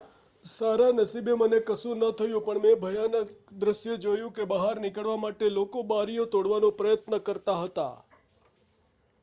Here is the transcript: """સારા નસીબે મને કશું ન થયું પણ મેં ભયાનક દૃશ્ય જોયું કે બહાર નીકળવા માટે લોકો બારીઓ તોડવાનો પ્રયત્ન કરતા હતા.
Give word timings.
"""સારા 0.45 0.91
નસીબે 0.91 1.33
મને 1.33 1.57
કશું 1.59 1.97
ન 2.01 2.13
થયું 2.13 2.45
પણ 2.45 2.61
મેં 2.61 2.79
ભયાનક 2.79 3.29
દૃશ્ય 3.51 3.97
જોયું 3.97 4.33
કે 4.33 4.43
બહાર 4.45 4.75
નીકળવા 4.79 5.17
માટે 5.17 5.49
લોકો 5.49 5.83
બારીઓ 5.83 6.25
તોડવાનો 6.25 6.71
પ્રયત્ન 6.71 7.19
કરતા 7.19 7.59
હતા. 7.61 7.95